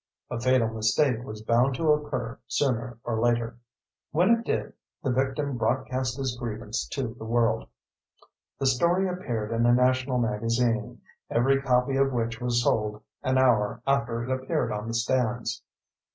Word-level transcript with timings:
A 0.31 0.39
fatal 0.39 0.67
mistake 0.69 1.23
was 1.23 1.43
bound 1.43 1.75
to 1.75 1.91
occur 1.91 2.39
sooner 2.47 2.97
or 3.03 3.19
later. 3.21 3.59
When 4.11 4.31
it 4.31 4.43
did, 4.43 4.73
the 5.03 5.11
victim 5.11 5.57
broadcast 5.59 6.17
his 6.17 6.35
grievance 6.35 6.87
to 6.93 7.13
the 7.13 7.23
world. 7.23 7.67
The 8.57 8.65
story 8.65 9.07
appeared 9.07 9.51
in 9.51 9.63
a 9.67 9.71
national 9.73 10.17
magazine, 10.17 11.01
every 11.29 11.61
copy 11.61 11.97
of 11.97 12.13
which 12.13 12.41
was 12.41 12.63
sold 12.63 13.03
an 13.21 13.37
hour 13.37 13.83
after 13.85 14.23
it 14.23 14.31
appeared 14.31 14.71
on 14.71 14.87
the 14.87 14.95
stands. 14.95 15.61